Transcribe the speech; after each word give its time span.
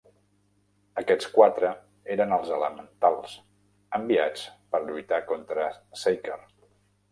Aquests 1.01 1.27
quatre 1.35 1.69
eren 2.15 2.33
els 2.39 2.49
Elementals, 2.57 3.37
enviats 4.01 4.49
per 4.73 4.83
lluitar 4.89 5.23
contra 5.29 5.71
Saker. 6.07 6.43